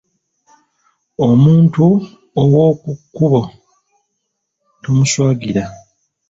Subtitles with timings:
[1.27, 1.85] Omuntu
[2.41, 3.41] ow'oku kkubo
[4.81, 5.63] tomuswagira.